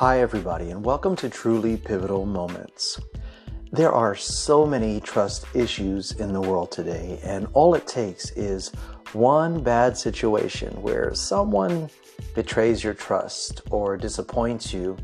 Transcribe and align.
Hi, 0.00 0.22
everybody, 0.22 0.70
and 0.70 0.82
welcome 0.82 1.14
to 1.16 1.28
Truly 1.28 1.76
Pivotal 1.76 2.24
Moments. 2.24 2.98
There 3.70 3.92
are 3.92 4.14
so 4.14 4.64
many 4.64 4.98
trust 4.98 5.44
issues 5.52 6.12
in 6.12 6.32
the 6.32 6.40
world 6.40 6.72
today, 6.72 7.20
and 7.22 7.46
all 7.52 7.74
it 7.74 7.86
takes 7.86 8.30
is 8.30 8.72
one 9.12 9.62
bad 9.62 9.98
situation 9.98 10.70
where 10.80 11.12
someone 11.12 11.90
betrays 12.34 12.82
your 12.82 12.94
trust 12.94 13.60
or 13.70 13.98
disappoints 13.98 14.72
you, 14.72 14.96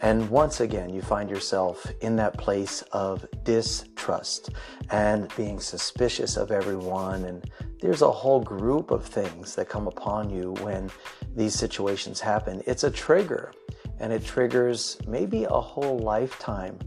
and 0.00 0.30
once 0.30 0.60
again 0.60 0.88
you 0.88 1.02
find 1.02 1.28
yourself 1.28 1.86
in 2.00 2.16
that 2.16 2.38
place 2.38 2.80
of 2.92 3.26
distrust 3.44 4.52
and 4.90 5.30
being 5.36 5.60
suspicious 5.60 6.38
of 6.38 6.50
everyone. 6.50 7.26
And 7.26 7.44
there's 7.82 8.00
a 8.00 8.10
whole 8.10 8.40
group 8.40 8.90
of 8.90 9.04
things 9.04 9.54
that 9.56 9.68
come 9.68 9.86
upon 9.86 10.30
you 10.30 10.54
when 10.62 10.90
these 11.36 11.54
situations 11.54 12.20
happen. 12.20 12.62
It's 12.66 12.84
a 12.84 12.90
trigger 12.90 13.52
and 14.00 14.12
it 14.12 14.24
triggers 14.24 14.98
maybe 15.06 15.44
a 15.44 15.60
whole 15.60 15.98
lifetime 15.98 16.78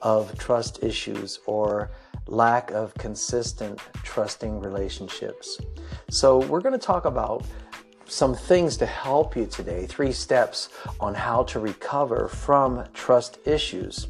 of 0.00 0.36
trust 0.38 0.82
issues 0.82 1.40
or 1.46 1.90
lack 2.26 2.70
of 2.70 2.94
consistent 2.94 3.78
trusting 4.04 4.60
relationships. 4.60 5.60
So, 6.10 6.38
we're 6.46 6.60
going 6.60 6.78
to 6.78 6.86
talk 6.86 7.04
about 7.04 7.44
some 8.06 8.34
things 8.34 8.76
to 8.76 8.86
help 8.86 9.36
you 9.36 9.46
today, 9.46 9.86
three 9.86 10.12
steps 10.12 10.70
on 10.98 11.14
how 11.14 11.44
to 11.44 11.60
recover 11.60 12.28
from 12.28 12.84
trust 12.92 13.38
issues. 13.46 14.08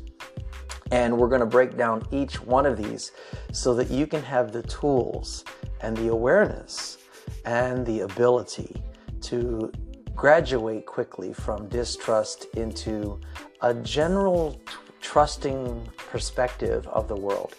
And 0.90 1.16
we're 1.18 1.28
going 1.28 1.40
to 1.40 1.46
break 1.46 1.76
down 1.76 2.02
each 2.10 2.40
one 2.42 2.66
of 2.66 2.76
these 2.76 3.12
so 3.52 3.74
that 3.74 3.90
you 3.90 4.06
can 4.06 4.22
have 4.22 4.52
the 4.52 4.62
tools 4.62 5.44
and 5.82 5.96
the 5.96 6.08
awareness 6.08 6.98
and 7.44 7.86
the 7.86 8.00
ability 8.00 8.74
to 9.22 9.70
graduate 10.20 10.84
quickly 10.84 11.32
from 11.32 11.66
distrust 11.68 12.44
into 12.54 13.18
a 13.62 13.72
general 13.72 14.52
t- 14.52 14.74
trusting 15.00 15.88
perspective 15.96 16.86
of 16.88 17.08
the 17.08 17.16
world. 17.16 17.54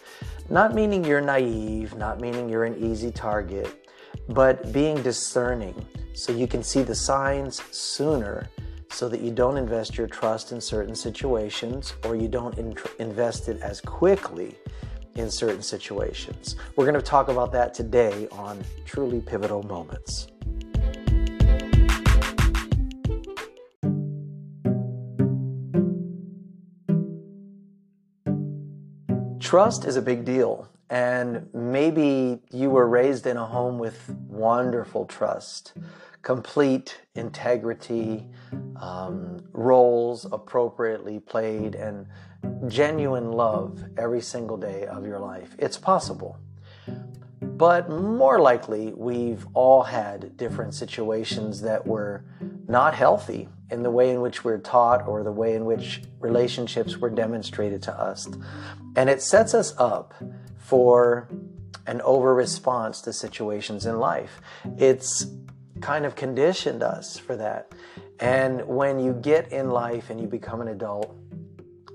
Not 0.48 0.72
meaning 0.72 1.04
you're 1.04 1.20
naive, 1.20 1.96
not 1.96 2.20
meaning 2.20 2.48
you're 2.48 2.62
an 2.62 2.76
easy 2.78 3.10
target, 3.10 3.90
but 4.28 4.72
being 4.72 5.02
discerning 5.02 5.74
so 6.14 6.30
you 6.30 6.46
can 6.46 6.62
see 6.62 6.82
the 6.82 6.94
signs 6.94 7.60
sooner 7.72 8.48
so 8.90 9.08
that 9.08 9.20
you 9.20 9.32
don't 9.32 9.56
invest 9.56 9.98
your 9.98 10.06
trust 10.06 10.52
in 10.52 10.60
certain 10.60 10.94
situations 10.94 11.94
or 12.04 12.14
you 12.14 12.28
don't 12.28 12.56
in- 12.58 12.76
invest 13.00 13.48
it 13.48 13.60
as 13.60 13.80
quickly 13.80 14.54
in 15.16 15.28
certain 15.28 15.62
situations. 15.62 16.54
We're 16.76 16.86
going 16.86 16.94
to 16.94 17.02
talk 17.02 17.26
about 17.26 17.50
that 17.54 17.74
today 17.74 18.28
on 18.30 18.62
Truly 18.84 19.20
Pivotal 19.20 19.64
Moments. 19.64 20.28
Trust 29.52 29.84
is 29.84 29.96
a 29.96 30.00
big 30.00 30.24
deal. 30.24 30.66
And 30.88 31.46
maybe 31.52 32.40
you 32.50 32.70
were 32.70 32.88
raised 32.88 33.26
in 33.26 33.36
a 33.36 33.44
home 33.44 33.78
with 33.78 34.08
wonderful 34.26 35.04
trust, 35.04 35.74
complete 36.22 37.02
integrity, 37.16 38.30
um, 38.76 39.44
roles 39.52 40.24
appropriately 40.32 41.20
played, 41.20 41.74
and 41.74 42.06
genuine 42.66 43.30
love 43.30 43.84
every 43.98 44.22
single 44.22 44.56
day 44.56 44.86
of 44.86 45.04
your 45.04 45.18
life. 45.18 45.54
It's 45.58 45.76
possible. 45.76 46.38
But 47.42 47.90
more 47.90 48.40
likely, 48.40 48.94
we've 48.94 49.46
all 49.52 49.82
had 49.82 50.34
different 50.38 50.72
situations 50.72 51.60
that 51.60 51.86
were 51.86 52.24
not 52.68 52.94
healthy 52.94 53.50
in 53.72 53.82
the 53.82 53.90
way 53.90 54.10
in 54.10 54.20
which 54.20 54.44
we're 54.44 54.58
taught 54.58 55.06
or 55.08 55.22
the 55.22 55.32
way 55.32 55.54
in 55.54 55.64
which 55.64 56.02
relationships 56.20 56.98
were 56.98 57.10
demonstrated 57.10 57.82
to 57.82 57.92
us. 57.92 58.28
And 58.96 59.08
it 59.08 59.22
sets 59.22 59.54
us 59.54 59.74
up 59.78 60.14
for 60.58 61.28
an 61.86 62.00
over 62.02 62.34
response 62.34 63.00
to 63.02 63.12
situations 63.12 63.86
in 63.86 63.98
life. 63.98 64.40
It's 64.78 65.26
kind 65.80 66.04
of 66.04 66.14
conditioned 66.14 66.82
us 66.82 67.18
for 67.18 67.34
that. 67.36 67.72
And 68.20 68.66
when 68.66 69.00
you 69.00 69.14
get 69.14 69.50
in 69.50 69.70
life 69.70 70.10
and 70.10 70.20
you 70.20 70.26
become 70.26 70.60
an 70.60 70.68
adult, 70.68 71.16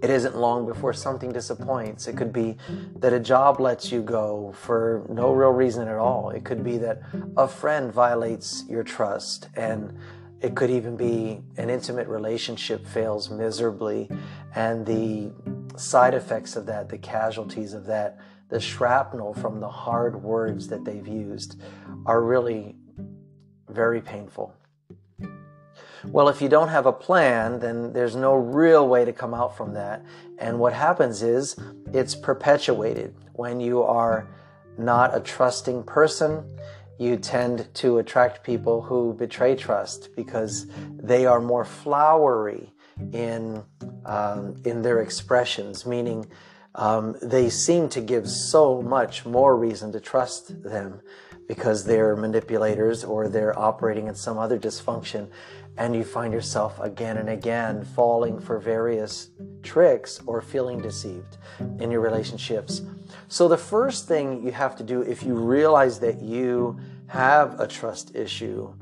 it 0.01 0.09
isn't 0.09 0.35
long 0.35 0.67
before 0.67 0.93
something 0.93 1.31
disappoints. 1.31 2.07
It 2.07 2.17
could 2.17 2.31
be 2.31 2.57
that 2.97 3.13
a 3.13 3.19
job 3.19 3.59
lets 3.59 3.91
you 3.91 4.01
go 4.03 4.53
for 4.55 5.05
no 5.09 5.31
real 5.31 5.49
reason 5.49 5.87
at 5.87 5.97
all. 5.97 6.29
It 6.29 6.43
could 6.43 6.63
be 6.63 6.77
that 6.79 7.01
a 7.35 7.47
friend 7.47 7.91
violates 7.91 8.63
your 8.69 8.83
trust 8.83 9.49
and 9.55 9.97
it 10.41 10.55
could 10.55 10.69
even 10.69 10.95
be 10.95 11.41
an 11.57 11.69
intimate 11.69 12.07
relationship 12.07 12.85
fails 12.87 13.29
miserably, 13.29 14.09
and 14.55 14.85
the 14.85 15.31
side 15.77 16.13
effects 16.13 16.55
of 16.55 16.65
that, 16.67 16.89
the 16.89 16.97
casualties 16.97 17.73
of 17.73 17.85
that, 17.85 18.19
the 18.49 18.59
shrapnel 18.59 19.33
from 19.33 19.59
the 19.59 19.69
hard 19.69 20.21
words 20.21 20.67
that 20.67 20.85
they've 20.85 21.07
used 21.07 21.59
are 22.05 22.21
really 22.21 22.75
very 23.69 24.01
painful. 24.01 24.53
Well, 26.05 26.29
if 26.29 26.41
you 26.41 26.47
don't 26.47 26.69
have 26.69 26.85
a 26.85 26.93
plan, 26.93 27.59
then 27.59 27.91
there's 27.91 28.15
no 28.15 28.35
real 28.35 28.87
way 28.87 29.03
to 29.03 29.11
come 29.11 29.33
out 29.33 29.57
from 29.57 29.73
that. 29.73 30.05
And 30.37 30.59
what 30.59 30.71
happens 30.71 31.21
is 31.21 31.57
it's 31.93 32.15
perpetuated 32.15 33.13
when 33.33 33.59
you 33.59 33.83
are 33.83 34.29
not 34.77 35.15
a 35.15 35.19
trusting 35.19 35.83
person 35.83 36.57
you 36.99 37.17
tend 37.17 37.67
to 37.75 37.99
attract 37.99 38.43
people 38.43 38.81
who 38.81 39.13
betray 39.13 39.55
trust 39.55 40.09
because 40.15 40.67
they 40.95 41.25
are 41.25 41.39
more 41.39 41.65
flowery 41.65 42.73
in 43.11 43.63
um, 44.05 44.55
in 44.65 44.81
their 44.81 45.01
expressions, 45.01 45.85
meaning 45.85 46.25
um, 46.75 47.15
they 47.21 47.49
seem 47.49 47.89
to 47.89 48.01
give 48.01 48.27
so 48.29 48.81
much 48.81 49.25
more 49.25 49.55
reason 49.55 49.91
to 49.91 49.99
trust 49.99 50.63
them 50.63 51.01
because 51.47 51.85
they're 51.85 52.15
manipulators 52.15 53.03
or 53.03 53.27
they're 53.27 53.57
operating 53.57 54.07
in 54.07 54.15
some 54.15 54.37
other 54.37 54.59
dysfunction, 54.59 55.29
and 55.77 55.95
you 55.95 56.03
find 56.03 56.33
yourself 56.33 56.79
again 56.79 57.17
and 57.17 57.29
again 57.29 57.83
falling 57.83 58.39
for 58.39 58.59
various 58.59 59.29
tricks 59.61 60.19
or 60.25 60.41
feeling 60.41 60.81
deceived 60.81 61.37
in 61.79 61.91
your 61.91 62.01
relationships. 62.01 62.81
So, 63.27 63.47
the 63.47 63.57
first 63.57 64.07
thing 64.07 64.43
you 64.43 64.51
have 64.51 64.75
to 64.77 64.83
do 64.83 65.01
if 65.01 65.23
you 65.23 65.35
realize 65.35 65.99
that 65.99 66.21
you 66.21 66.79
have 67.07 67.59
a 67.59 67.67
trust 67.67 68.15
issue 68.15 68.73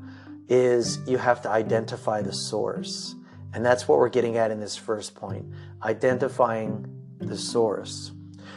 is 0.48 0.98
you 1.06 1.18
have 1.18 1.42
to 1.42 1.50
identify 1.50 2.22
the 2.22 2.32
source. 2.32 3.14
And 3.52 3.64
that's 3.64 3.88
what 3.88 3.98
we're 3.98 4.08
getting 4.08 4.36
at 4.36 4.50
in 4.50 4.60
this 4.60 4.76
first 4.76 5.14
point 5.14 5.46
identifying 5.82 6.86
the 7.18 7.36
source. 7.36 8.12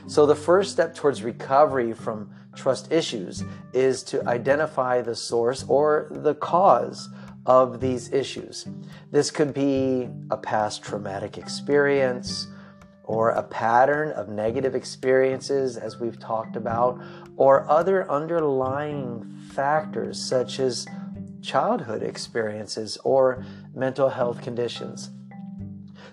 So, 0.07 0.25
the 0.25 0.35
first 0.35 0.72
step 0.72 0.95
towards 0.95 1.23
recovery 1.23 1.94
from 1.94 2.31
trust 2.55 2.91
issues 2.91 3.44
is 3.73 4.03
to 4.03 4.28
identify 4.28 5.01
the 5.01 5.16
source 5.16 5.63
or 5.67 6.07
the 6.11 6.35
cause 6.35 7.09
of 7.45 7.79
these 7.79 8.11
issues. 8.11 8.67
This 9.11 9.31
could 9.31 9.53
be 9.53 10.09
a 10.29 10.38
past 10.38 10.83
traumatic 10.83 11.38
experience 11.38 12.47
or 13.03 13.31
a 13.31 13.41
pattern 13.41 14.11
of 14.11 14.29
negative 14.29 14.75
experiences, 14.75 15.78
as 15.78 15.99
we've 15.99 16.19
talked 16.19 16.55
about, 16.55 17.01
or 17.38 17.67
other 17.69 18.09
underlying 18.09 19.25
factors 19.51 20.22
such 20.22 20.59
as 20.59 20.85
childhood 21.41 22.03
experiences 22.03 22.97
or 23.03 23.44
mental 23.73 24.09
health 24.09 24.41
conditions. 24.44 25.09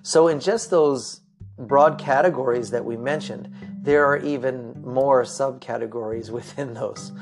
So, 0.02 0.28
in 0.28 0.40
just 0.40 0.70
those 0.70 1.20
broad 1.58 1.98
categories 1.98 2.70
that 2.70 2.84
we 2.84 2.96
mentioned, 2.96 3.50
there 3.82 4.06
are 4.06 4.18
even 4.18 4.80
more 4.82 5.22
subcategories 5.22 6.30
within 6.38 6.74
those. 6.74 7.12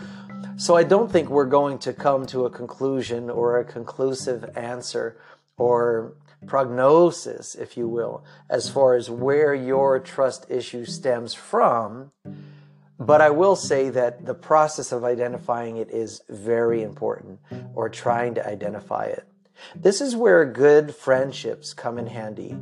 So, 0.56 0.76
I 0.76 0.84
don't 0.84 1.10
think 1.10 1.28
we're 1.28 1.46
going 1.46 1.78
to 1.80 1.92
come 1.92 2.26
to 2.26 2.44
a 2.46 2.50
conclusion 2.50 3.28
or 3.28 3.58
a 3.58 3.64
conclusive 3.64 4.56
answer 4.56 5.16
or 5.56 6.14
prognosis, 6.46 7.54
if 7.54 7.76
you 7.76 7.88
will, 7.88 8.24
as 8.48 8.70
far 8.70 8.94
as 8.94 9.10
where 9.10 9.54
your 9.54 9.98
trust 9.98 10.46
issue 10.48 10.84
stems 10.84 11.34
from. 11.34 12.12
But 12.98 13.20
I 13.20 13.30
will 13.30 13.56
say 13.56 13.90
that 13.90 14.26
the 14.26 14.34
process 14.34 14.92
of 14.92 15.02
identifying 15.02 15.76
it 15.76 15.90
is 15.90 16.22
very 16.28 16.82
important, 16.82 17.40
or 17.74 17.88
trying 17.88 18.34
to 18.34 18.46
identify 18.46 19.06
it. 19.06 19.26
This 19.74 20.00
is 20.00 20.14
where 20.14 20.44
good 20.44 20.94
friendships 20.94 21.74
come 21.74 21.98
in 21.98 22.06
handy. 22.06 22.56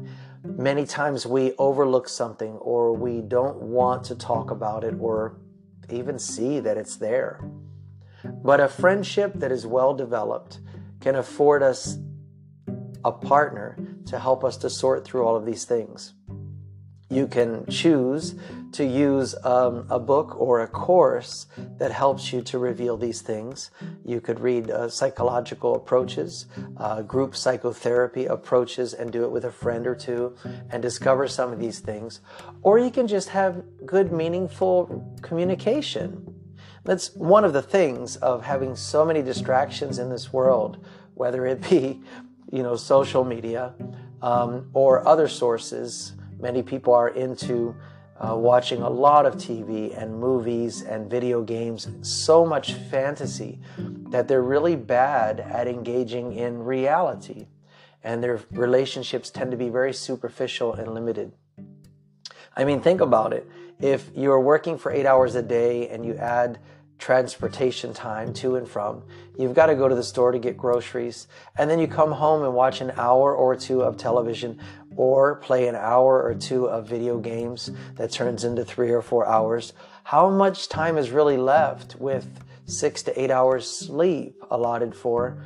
Many 0.44 0.86
times 0.86 1.26
we 1.26 1.52
overlook 1.58 2.08
something, 2.08 2.52
or 2.54 2.94
we 2.94 3.20
don't 3.20 3.58
want 3.58 4.04
to 4.04 4.14
talk 4.14 4.50
about 4.50 4.84
it, 4.84 4.94
or 4.98 5.36
even 5.90 6.18
see 6.18 6.60
that 6.60 6.78
it's 6.78 6.96
there. 6.96 7.40
But 8.24 8.60
a 8.60 8.68
friendship 8.68 9.34
that 9.36 9.52
is 9.52 9.66
well 9.66 9.94
developed 9.94 10.60
can 11.00 11.16
afford 11.16 11.62
us 11.62 11.98
a 13.04 13.12
partner 13.12 13.76
to 14.06 14.18
help 14.18 14.44
us 14.44 14.56
to 14.58 14.70
sort 14.70 15.04
through 15.04 15.24
all 15.24 15.36
of 15.36 15.44
these 15.44 15.64
things. 15.64 16.14
You 17.10 17.26
can 17.26 17.66
choose 17.66 18.34
to 18.72 18.86
use 18.86 19.34
um, 19.44 19.86
a 19.90 19.98
book 19.98 20.34
or 20.40 20.60
a 20.60 20.66
course 20.66 21.46
that 21.76 21.92
helps 21.92 22.32
you 22.32 22.40
to 22.40 22.58
reveal 22.58 22.96
these 22.96 23.20
things. 23.20 23.70
You 24.02 24.22
could 24.22 24.40
read 24.40 24.70
uh, 24.70 24.88
psychological 24.88 25.74
approaches, 25.74 26.46
uh, 26.78 27.02
group 27.02 27.36
psychotherapy 27.36 28.24
approaches, 28.24 28.94
and 28.94 29.12
do 29.12 29.24
it 29.24 29.30
with 29.30 29.44
a 29.44 29.52
friend 29.52 29.86
or 29.86 29.94
two 29.94 30.34
and 30.70 30.80
discover 30.80 31.28
some 31.28 31.52
of 31.52 31.58
these 31.58 31.80
things. 31.80 32.20
Or 32.62 32.78
you 32.78 32.90
can 32.90 33.06
just 33.06 33.28
have 33.28 33.62
good, 33.84 34.10
meaningful 34.10 35.18
communication. 35.20 36.31
That's 36.84 37.14
one 37.14 37.44
of 37.44 37.52
the 37.52 37.62
things 37.62 38.16
of 38.16 38.44
having 38.44 38.74
so 38.74 39.04
many 39.04 39.22
distractions 39.22 39.98
in 39.98 40.10
this 40.10 40.32
world, 40.32 40.84
whether 41.14 41.46
it 41.46 41.68
be, 41.68 42.00
you 42.50 42.62
know, 42.62 42.74
social 42.74 43.24
media 43.24 43.74
um, 44.20 44.68
or 44.72 45.06
other 45.06 45.28
sources. 45.28 46.14
Many 46.40 46.62
people 46.62 46.92
are 46.92 47.10
into 47.10 47.76
uh, 48.18 48.36
watching 48.36 48.82
a 48.82 48.90
lot 48.90 49.26
of 49.26 49.34
TV 49.34 49.96
and 50.00 50.18
movies 50.18 50.82
and 50.82 51.10
video 51.10 51.42
games, 51.42 51.88
so 52.02 52.44
much 52.44 52.74
fantasy 52.74 53.60
that 54.10 54.28
they're 54.28 54.42
really 54.42 54.76
bad 54.76 55.40
at 55.40 55.66
engaging 55.66 56.32
in 56.34 56.62
reality. 56.62 57.46
And 58.04 58.22
their 58.22 58.40
relationships 58.50 59.30
tend 59.30 59.52
to 59.52 59.56
be 59.56 59.68
very 59.68 59.92
superficial 59.92 60.74
and 60.74 60.92
limited. 60.92 61.32
I 62.56 62.64
mean, 62.64 62.80
think 62.80 63.00
about 63.00 63.32
it. 63.32 63.48
If 63.82 64.10
you're 64.14 64.40
working 64.40 64.78
for 64.78 64.92
eight 64.92 65.06
hours 65.06 65.34
a 65.34 65.42
day 65.42 65.88
and 65.88 66.06
you 66.06 66.14
add 66.14 66.58
transportation 67.02 67.92
time 67.92 68.32
to 68.32 68.54
and 68.54 68.68
from. 68.68 69.02
You've 69.36 69.54
got 69.54 69.66
to 69.66 69.74
go 69.74 69.88
to 69.88 69.94
the 69.96 70.04
store 70.04 70.30
to 70.30 70.38
get 70.38 70.56
groceries. 70.56 71.26
And 71.58 71.68
then 71.68 71.80
you 71.80 71.88
come 71.88 72.12
home 72.12 72.44
and 72.44 72.54
watch 72.54 72.80
an 72.80 72.92
hour 72.96 73.34
or 73.34 73.56
two 73.56 73.82
of 73.82 73.96
television 73.96 74.60
or 74.94 75.34
play 75.34 75.66
an 75.66 75.74
hour 75.74 76.22
or 76.22 76.32
two 76.32 76.66
of 76.66 76.86
video 76.86 77.18
games 77.18 77.72
that 77.96 78.12
turns 78.12 78.44
into 78.44 78.64
three 78.64 78.92
or 78.92 79.02
four 79.02 79.26
hours. 79.26 79.72
How 80.04 80.30
much 80.30 80.68
time 80.68 80.96
is 80.96 81.10
really 81.10 81.36
left 81.36 81.96
with 81.96 82.44
six 82.66 83.02
to 83.02 83.20
eight 83.20 83.32
hours 83.32 83.68
sleep 83.68 84.40
allotted 84.48 84.94
for 84.94 85.44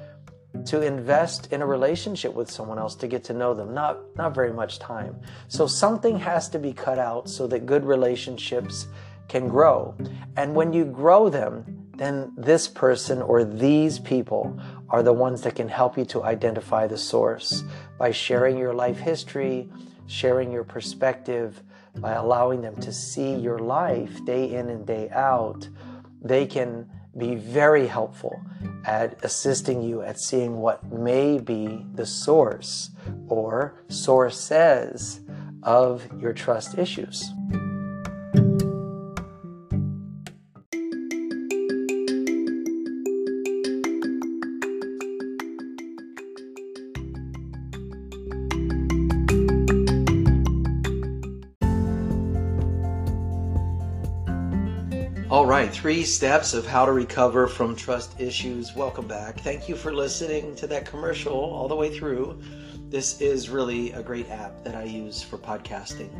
to 0.64 0.82
invest 0.82 1.52
in 1.52 1.62
a 1.62 1.66
relationship 1.66 2.34
with 2.34 2.50
someone 2.50 2.78
else 2.78 2.94
to 2.96 3.06
get 3.06 3.24
to 3.24 3.32
know 3.32 3.54
them? 3.54 3.74
Not, 3.74 3.98
not 4.16 4.34
very 4.34 4.52
much 4.52 4.78
time. 4.78 5.16
So 5.48 5.66
something 5.66 6.18
has 6.18 6.48
to 6.50 6.58
be 6.58 6.72
cut 6.72 6.98
out 6.98 7.28
so 7.28 7.46
that 7.48 7.66
good 7.66 7.84
relationships 7.84 8.86
can 9.28 9.48
grow. 9.48 9.94
And 10.36 10.54
when 10.54 10.72
you 10.72 10.84
grow 10.84 11.28
them, 11.28 11.86
then 11.96 12.32
this 12.36 12.68
person 12.68 13.22
or 13.22 13.44
these 13.44 13.98
people 13.98 14.58
are 14.90 15.02
the 15.02 15.12
ones 15.12 15.42
that 15.42 15.54
can 15.54 15.68
help 15.68 15.96
you 15.96 16.04
to 16.06 16.22
identify 16.22 16.86
the 16.86 16.98
source 16.98 17.64
by 17.98 18.10
sharing 18.10 18.58
your 18.58 18.74
life 18.74 18.98
history, 18.98 19.68
sharing 20.06 20.52
your 20.52 20.64
perspective, 20.64 21.62
by 21.96 22.12
allowing 22.12 22.60
them 22.60 22.76
to 22.76 22.92
see 22.92 23.34
your 23.34 23.58
life 23.58 24.24
day 24.24 24.54
in 24.54 24.68
and 24.68 24.86
day 24.86 25.08
out. 25.10 25.68
They 26.22 26.46
can 26.46 26.88
be 27.16 27.34
very 27.34 27.86
helpful 27.86 28.40
at 28.84 29.24
assisting 29.24 29.82
you 29.82 30.02
at 30.02 30.20
seeing 30.20 30.58
what 30.58 30.84
may 30.92 31.38
be 31.38 31.86
the 31.94 32.06
source 32.06 32.90
or 33.28 33.82
sources 33.88 35.20
of 35.62 36.06
your 36.20 36.32
trust 36.32 36.78
issues. 36.78 37.30
Right, 55.66 55.74
three 55.74 56.04
steps 56.04 56.54
of 56.54 56.64
how 56.64 56.84
to 56.84 56.92
recover 56.92 57.48
from 57.48 57.74
trust 57.74 58.20
issues. 58.20 58.76
Welcome 58.76 59.08
back. 59.08 59.40
Thank 59.40 59.68
you 59.68 59.74
for 59.74 59.92
listening 59.92 60.54
to 60.56 60.66
that 60.68 60.86
commercial 60.86 61.32
all 61.32 61.66
the 61.66 61.74
way 61.74 61.92
through. 61.92 62.40
This 62.88 63.20
is 63.20 63.48
really 63.48 63.90
a 63.90 64.02
great 64.02 64.30
app 64.30 64.62
that 64.62 64.76
I 64.76 64.84
use 64.84 65.22
for 65.22 65.38
podcasting. 65.38 66.10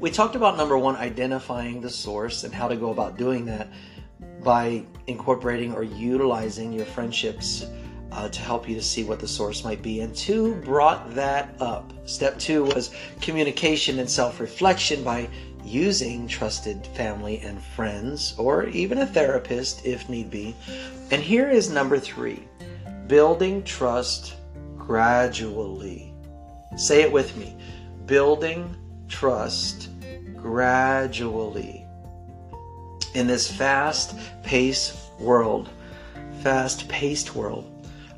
We 0.00 0.10
talked 0.10 0.34
about 0.34 0.56
number 0.56 0.76
one, 0.76 0.96
identifying 0.96 1.80
the 1.80 1.90
source 1.90 2.42
and 2.42 2.52
how 2.52 2.66
to 2.66 2.74
go 2.74 2.90
about 2.90 3.16
doing 3.18 3.44
that 3.46 3.68
by 4.42 4.84
incorporating 5.06 5.72
or 5.72 5.84
utilizing 5.84 6.72
your 6.72 6.86
friendships 6.86 7.66
uh, 8.10 8.28
to 8.30 8.40
help 8.40 8.68
you 8.68 8.74
to 8.74 8.82
see 8.82 9.04
what 9.04 9.20
the 9.20 9.28
source 9.28 9.62
might 9.62 9.80
be. 9.80 10.00
And 10.00 10.12
two 10.12 10.56
brought 10.56 11.14
that 11.14 11.54
up. 11.60 11.92
Step 12.08 12.36
two 12.40 12.64
was 12.64 12.90
communication 13.20 14.00
and 14.00 14.10
self 14.10 14.40
reflection 14.40 15.04
by 15.04 15.28
using 15.68 16.26
trusted 16.26 16.86
family 16.88 17.40
and 17.40 17.62
friends, 17.62 18.34
or 18.38 18.66
even 18.68 18.98
a 18.98 19.06
therapist 19.06 19.84
if 19.84 20.08
need 20.08 20.30
be. 20.30 20.54
And 21.10 21.22
here 21.22 21.48
is 21.48 21.70
number 21.70 21.98
three 21.98 22.44
building 23.06 23.62
trust 23.62 24.34
gradually. 24.76 26.12
Say 26.76 27.02
it 27.02 27.12
with 27.12 27.36
me 27.36 27.56
building 28.06 28.74
trust 29.06 29.90
gradually. 30.34 31.84
In 33.14 33.26
this 33.26 33.50
fast 33.50 34.16
paced 34.42 34.96
world, 35.18 35.68
fast 36.42 36.88
paced 36.88 37.34
world, 37.34 37.70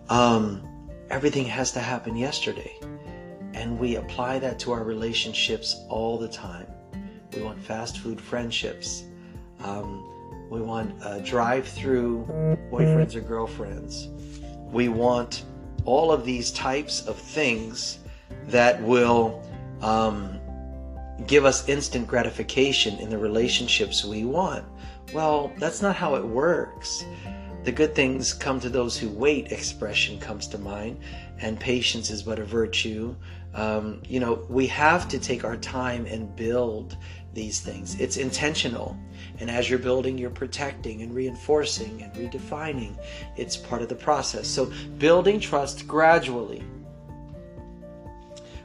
um, 0.08 0.62
everything 1.11 1.44
has 1.46 1.73
to 1.73 1.81
happen 1.81 2.17
yesterday. 2.17 2.73
And 3.53 3.79
we 3.79 3.96
apply 3.96 4.38
that 4.38 4.58
to 4.61 4.73
our 4.73 4.85
relationships 4.85 5.76
all 5.88 6.19
the 6.19 6.29
time. 6.29 6.67
We 7.35 7.43
want 7.43 7.62
fast 7.62 7.99
food 7.99 8.21
friendships. 8.21 9.05
Um, 9.62 10.05
we 10.50 10.61
want 10.61 10.93
uh, 11.03 11.19
drive 11.21 11.67
through 11.69 12.27
boyfriends 12.73 13.15
or 13.15 13.21
girlfriends. 13.21 14.09
We 14.73 14.88
want 14.88 15.44
all 15.85 16.12
of 16.12 16.25
these 16.25 16.50
types 16.50 17.06
of 17.06 17.17
things 17.17 17.99
that 18.49 18.82
will 18.82 19.43
um, 19.81 20.41
give 21.27 21.44
us 21.44 21.69
instant 21.69 22.06
gratification 22.06 22.99
in 22.99 23.11
the 23.11 23.19
relationships 23.19 24.05
we 24.05 24.25
want. 24.25 24.65
Well, 25.12 25.53
that's 25.59 25.82
not 25.82 25.97
how 25.97 26.17
it 26.17 26.25
works. 26.25 27.05
The 27.62 27.72
good 27.72 27.94
things 27.94 28.32
come 28.32 28.58
to 28.60 28.70
those 28.70 28.96
who 28.96 29.10
wait 29.10 29.52
expression 29.52 30.18
comes 30.18 30.46
to 30.48 30.58
mind, 30.58 30.98
and 31.40 31.60
patience 31.60 32.10
is 32.10 32.22
but 32.22 32.38
a 32.38 32.44
virtue. 32.44 33.14
Um, 33.54 34.00
you 34.08 34.18
know, 34.18 34.46
we 34.48 34.66
have 34.68 35.08
to 35.08 35.18
take 35.18 35.44
our 35.44 35.56
time 35.56 36.06
and 36.06 36.34
build 36.36 36.96
these 37.34 37.60
things. 37.60 38.00
It's 38.00 38.16
intentional. 38.16 38.96
And 39.40 39.50
as 39.50 39.68
you're 39.68 39.78
building, 39.78 40.16
you're 40.16 40.30
protecting 40.30 41.02
and 41.02 41.14
reinforcing 41.14 42.02
and 42.02 42.12
redefining. 42.14 42.96
It's 43.36 43.56
part 43.58 43.82
of 43.82 43.88
the 43.88 43.94
process. 43.94 44.48
So, 44.48 44.72
building 44.98 45.38
trust 45.38 45.86
gradually. 45.86 46.64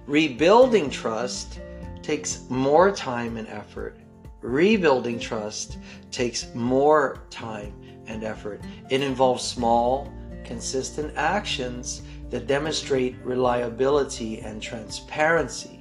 Rebuilding 0.08 0.90
trust 0.90 1.60
takes 2.02 2.50
more 2.50 2.92
time 2.92 3.36
and 3.36 3.48
effort. 3.50 3.98
Rebuilding 4.42 5.20
trust 5.20 5.80
takes 6.12 6.54
more 6.54 7.24
time 7.30 7.74
and 8.08 8.24
effort. 8.24 8.62
It 8.90 9.02
involves 9.02 9.44
small, 9.44 10.12
consistent 10.44 11.14
actions 11.16 12.02
that 12.30 12.48
demonstrate 12.48 13.16
reliability 13.24 14.42
and 14.42 14.62
transparency 14.62 15.76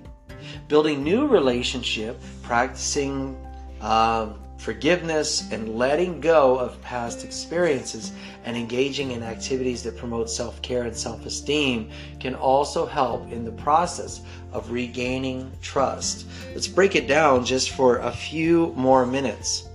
building 0.69 1.03
new 1.03 1.27
relationship, 1.27 2.21
practicing 2.43 3.37
um, 3.81 4.39
forgiveness 4.59 5.51
and 5.53 5.77
letting 5.77 6.21
go 6.21 6.57
of 6.57 6.81
past 6.81 7.25
experiences 7.25 8.13
and 8.45 8.57
engaging 8.57 9.11
in 9.11 9.23
activities 9.23 9.83
that 9.83 9.97
promote 9.97 10.31
self-care 10.31 10.85
and 10.85 10.97
self-esteem 10.97 11.91
can 12.19 12.35
also 12.35 12.87
help 12.87 13.31
in 13.31 13.45
the 13.45 13.53
process 13.53 14.23
of 14.53 14.71
regaining 14.71 15.51
trust. 15.61 16.27
Let's 16.53 16.69
break 16.69 16.95
it 16.95 17.07
down 17.07 17.45
just 17.45 17.71
for 17.71 17.99
a 17.99 18.11
few 18.11 18.73
more 18.77 19.05
minutes. 19.05 19.69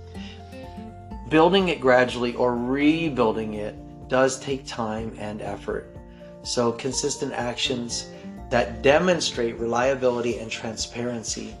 Building 1.30 1.68
it 1.68 1.80
gradually 1.80 2.34
or 2.34 2.56
rebuilding 2.56 3.54
it 3.54 3.76
does 4.08 4.40
take 4.40 4.66
time 4.66 5.16
and 5.16 5.40
effort. 5.40 5.96
So 6.42 6.72
consistent 6.72 7.32
actions 7.32 8.10
that 8.50 8.82
demonstrate 8.82 9.56
reliability 9.56 10.40
and 10.40 10.50
transparency. 10.50 11.54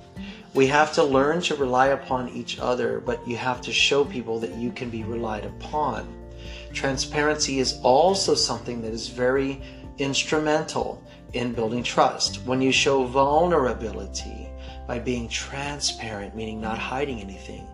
We 0.54 0.66
have 0.66 0.92
to 0.94 1.04
learn 1.04 1.40
to 1.42 1.54
rely 1.54 1.88
upon 1.88 2.30
each 2.30 2.58
other, 2.58 2.98
but 2.98 3.24
you 3.28 3.36
have 3.36 3.60
to 3.60 3.72
show 3.72 4.04
people 4.04 4.40
that 4.40 4.56
you 4.56 4.72
can 4.72 4.90
be 4.90 5.04
relied 5.04 5.44
upon. 5.44 6.12
Transparency 6.72 7.60
is 7.60 7.78
also 7.84 8.34
something 8.34 8.82
that 8.82 8.92
is 8.92 9.06
very 9.06 9.62
instrumental 9.98 11.00
in 11.32 11.52
building 11.52 11.84
trust. 11.84 12.44
When 12.44 12.60
you 12.60 12.72
show 12.72 13.04
vulnerability 13.04 14.48
by 14.88 14.98
being 14.98 15.28
transparent, 15.28 16.34
meaning 16.34 16.60
not 16.60 16.76
hiding 16.76 17.20
anything, 17.20 17.68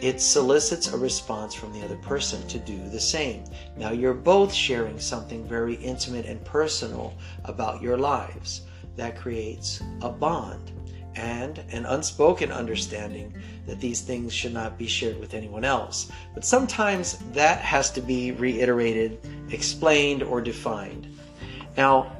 it 0.00 0.20
solicits 0.20 0.92
a 0.92 0.96
response 0.96 1.54
from 1.54 1.72
the 1.72 1.84
other 1.84 1.96
person 1.96 2.46
to 2.48 2.58
do 2.58 2.88
the 2.88 3.00
same. 3.00 3.44
Now 3.76 3.90
you're 3.90 4.14
both 4.14 4.52
sharing 4.52 4.98
something 5.00 5.46
very 5.46 5.74
intimate 5.74 6.26
and 6.26 6.44
personal 6.44 7.14
about 7.44 7.82
your 7.82 7.96
lives. 7.96 8.62
That 8.96 9.16
creates 9.16 9.82
a 10.02 10.08
bond. 10.08 10.72
and 11.18 11.58
an 11.72 11.84
unspoken 11.86 12.52
understanding 12.52 13.34
that 13.66 13.80
these 13.80 14.00
things 14.00 14.32
should 14.32 14.54
not 14.54 14.78
be 14.78 14.86
shared 14.86 15.18
with 15.18 15.34
anyone 15.34 15.64
else. 15.64 16.10
But 16.32 16.44
sometimes 16.44 17.18
that 17.32 17.60
has 17.60 17.90
to 17.92 18.00
be 18.00 18.30
reiterated, 18.32 19.18
explained, 19.50 20.22
or 20.22 20.40
defined. 20.40 21.08
Now, 21.76 22.12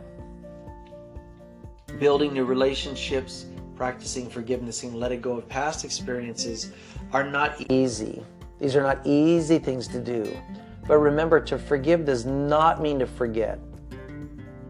building 2.00 2.32
new 2.32 2.44
relationships, 2.44 3.46
practicing 3.76 4.28
forgiveness, 4.28 4.82
and 4.82 4.96
letting 4.96 5.20
go 5.20 5.38
of 5.38 5.48
past 5.48 5.84
experiences 5.84 6.72
are 7.12 7.24
not 7.24 7.70
easy. 7.70 8.22
These 8.58 8.76
are 8.76 8.82
not 8.82 9.00
easy 9.04 9.58
things 9.58 9.88
to 9.88 10.00
do. 10.00 10.36
But 10.86 10.98
remember, 10.98 11.40
to 11.40 11.58
forgive 11.58 12.04
does 12.04 12.24
not 12.26 12.82
mean 12.82 12.98
to 12.98 13.06
forget. 13.06 13.58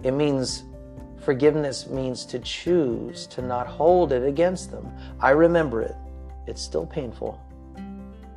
It 0.03 0.13
means 0.13 0.65
forgiveness 1.21 1.89
means 1.89 2.25
to 2.27 2.39
choose 2.39 3.27
to 3.29 3.43
not 3.43 3.67
hold 3.67 4.13
it 4.13 4.25
against 4.25 4.71
them. 4.71 4.91
I 5.21 5.31
remember 5.31 5.83
it. 5.83 5.95
It's 6.47 6.63
still 6.63 6.87
painful, 6.87 7.41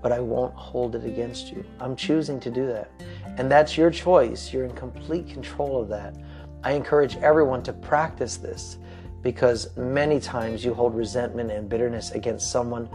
but 0.01 0.11
I 0.11 0.19
won't 0.19 0.53
hold 0.53 0.95
it 0.95 1.05
against 1.05 1.51
you. 1.51 1.63
I'm 1.79 1.95
choosing 1.95 2.39
to 2.41 2.51
do 2.51 2.67
that. 2.67 2.91
And 3.37 3.49
that's 3.49 3.77
your 3.77 3.89
choice. 3.89 4.51
You're 4.51 4.65
in 4.65 4.75
complete 4.75 5.29
control 5.29 5.81
of 5.81 5.87
that. 5.89 6.15
I 6.63 6.73
encourage 6.73 7.17
everyone 7.17 7.63
to 7.63 7.73
practice 7.73 8.37
this 8.37 8.77
because 9.21 9.75
many 9.77 10.19
times 10.19 10.65
you 10.65 10.73
hold 10.73 10.95
resentment 10.95 11.51
and 11.51 11.69
bitterness 11.69 12.11
against 12.11 12.51
someone 12.51 12.89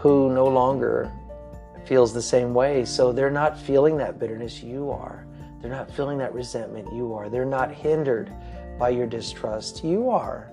who 0.00 0.32
no 0.32 0.46
longer 0.46 1.12
feels 1.84 2.12
the 2.12 2.22
same 2.22 2.54
way. 2.54 2.84
So 2.84 3.12
they're 3.12 3.30
not 3.30 3.58
feeling 3.58 3.96
that 3.98 4.18
bitterness, 4.18 4.62
you 4.62 4.90
are. 4.90 5.26
They're 5.60 5.70
not 5.70 5.90
feeling 5.90 6.16
that 6.18 6.32
resentment, 6.32 6.92
you 6.92 7.12
are. 7.12 7.28
They're 7.28 7.44
not 7.44 7.70
hindered 7.70 8.32
by 8.78 8.90
your 8.90 9.06
distrust, 9.06 9.84
you 9.84 10.08
are. 10.08 10.50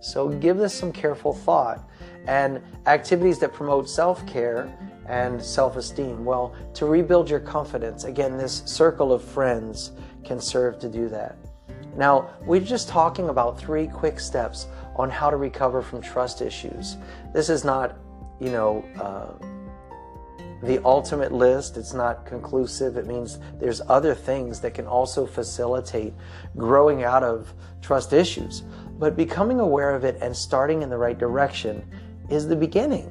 So 0.00 0.28
give 0.28 0.58
this 0.58 0.74
some 0.74 0.92
careful 0.92 1.32
thought. 1.32 1.88
And 2.28 2.62
activities 2.86 3.40
that 3.40 3.52
promote 3.52 3.90
self 3.90 4.24
care 4.28 4.72
and 5.08 5.42
self 5.42 5.76
esteem. 5.76 6.24
Well, 6.24 6.54
to 6.74 6.86
rebuild 6.86 7.28
your 7.28 7.40
confidence, 7.40 8.04
again, 8.04 8.38
this 8.38 8.62
circle 8.64 9.12
of 9.12 9.24
friends 9.24 9.90
can 10.24 10.40
serve 10.40 10.78
to 10.80 10.88
do 10.88 11.08
that. 11.08 11.36
Now, 11.96 12.30
we're 12.46 12.60
just 12.60 12.88
talking 12.88 13.28
about 13.28 13.58
three 13.58 13.86
quick 13.88 14.20
steps 14.20 14.68
on 14.96 15.10
how 15.10 15.30
to 15.30 15.36
recover 15.36 15.82
from 15.82 16.00
trust 16.00 16.40
issues. 16.42 16.96
This 17.34 17.48
is 17.48 17.64
not, 17.64 17.96
you 18.42 18.50
know, 18.50 18.84
uh, 19.00 19.46
the 20.62 20.84
ultimate 20.84 21.32
list. 21.32 21.76
It's 21.76 21.94
not 21.94 22.26
conclusive. 22.26 22.96
It 22.96 23.06
means 23.06 23.38
there's 23.60 23.80
other 23.88 24.14
things 24.14 24.60
that 24.60 24.74
can 24.74 24.86
also 24.86 25.26
facilitate 25.26 26.12
growing 26.56 27.04
out 27.04 27.22
of 27.22 27.54
trust 27.80 28.12
issues. 28.12 28.64
But 28.98 29.16
becoming 29.16 29.60
aware 29.60 29.94
of 29.94 30.04
it 30.04 30.18
and 30.20 30.36
starting 30.36 30.82
in 30.82 30.90
the 30.90 30.98
right 30.98 31.18
direction 31.18 31.84
is 32.30 32.48
the 32.48 32.56
beginning. 32.56 33.10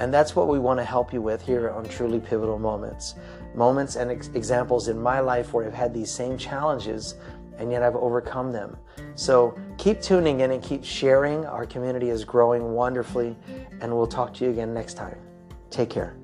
And 0.00 0.12
that's 0.12 0.34
what 0.34 0.48
we 0.48 0.58
want 0.58 0.80
to 0.80 0.84
help 0.84 1.12
you 1.12 1.22
with 1.22 1.40
here 1.40 1.70
on 1.70 1.88
Truly 1.88 2.18
Pivotal 2.18 2.58
Moments. 2.58 3.14
Moments 3.54 3.94
and 3.94 4.10
ex- 4.10 4.30
examples 4.34 4.88
in 4.88 5.00
my 5.00 5.20
life 5.20 5.52
where 5.52 5.66
I've 5.66 5.74
had 5.74 5.94
these 5.94 6.10
same 6.10 6.36
challenges 6.36 7.14
and 7.58 7.70
yet 7.70 7.82
I've 7.82 7.96
overcome 7.96 8.52
them. 8.52 8.76
So 9.14 9.58
keep 9.78 10.00
tuning 10.00 10.40
in 10.40 10.50
and 10.50 10.62
keep 10.62 10.84
sharing. 10.84 11.44
Our 11.46 11.66
community 11.66 12.10
is 12.10 12.24
growing 12.24 12.72
wonderfully, 12.72 13.36
and 13.80 13.94
we'll 13.94 14.06
talk 14.06 14.34
to 14.34 14.44
you 14.44 14.50
again 14.50 14.72
next 14.74 14.94
time. 14.94 15.18
Take 15.70 15.90
care. 15.90 16.16